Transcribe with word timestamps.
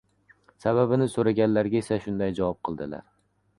Sababini 0.63 1.07
so‘raganlarga 1.17 1.79
esa 1.83 2.01
shunday 2.07 2.35
javob 2.43 2.61
qilibdilar: 2.67 3.09